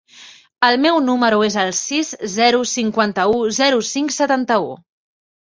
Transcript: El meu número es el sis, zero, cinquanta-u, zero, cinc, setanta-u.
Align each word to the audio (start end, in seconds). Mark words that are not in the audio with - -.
El 0.69 0.77
meu 0.85 0.95
número 1.09 1.41
es 1.47 1.57
el 1.63 1.69
sis, 1.79 2.09
zero, 2.37 2.63
cinquanta-u, 2.73 3.37
zero, 3.59 3.85
cinc, 3.93 4.17
setanta-u. 4.19 4.75